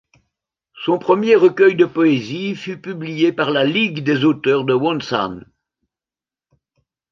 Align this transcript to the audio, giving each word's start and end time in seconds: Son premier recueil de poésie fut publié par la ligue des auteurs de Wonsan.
Son 0.83 0.97
premier 0.97 1.35
recueil 1.35 1.75
de 1.75 1.85
poésie 1.85 2.55
fut 2.55 2.81
publié 2.81 3.31
par 3.31 3.51
la 3.51 3.63
ligue 3.65 4.03
des 4.03 4.25
auteurs 4.25 4.65
de 4.65 4.73
Wonsan. 4.73 5.41